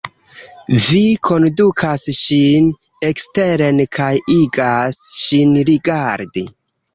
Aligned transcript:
Vi 0.83 1.01
kondukas 1.27 2.07
ŝin 2.19 2.69
eksteren 3.09 3.83
kaj 3.99 4.09
igas 4.37 4.99
ŝin 5.27 5.55
rigardi. 5.71 6.45